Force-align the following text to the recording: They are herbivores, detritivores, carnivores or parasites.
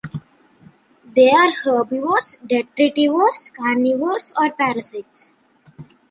They 1.15 1.29
are 1.29 1.51
herbivores, 1.63 2.39
detritivores, 2.47 3.53
carnivores 3.53 4.33
or 4.35 4.49
parasites. 4.51 5.37